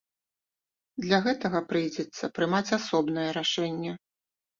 Для 1.03 1.19
гэтага 1.27 1.59
прыйдзецца 1.73 2.29
прымаць 2.39 2.73
асобнае 2.79 3.27
рашэнне. 3.39 3.93